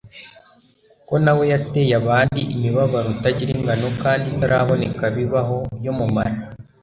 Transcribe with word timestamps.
kuko 0.99 1.15
na 1.23 1.31
we 1.37 1.43
yateye 1.53 1.93
abandi 2.01 2.41
imibabaro 2.55 3.07
itagira 3.15 3.51
ingano 3.57 3.87
kandi 4.03 4.25
itaraboneka 4.33 5.03
bibaho, 5.17 5.57
yo 5.85 5.93
mu 5.97 6.07
mara 6.15 6.35